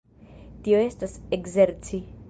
[0.67, 2.03] Tio estas ekzerci.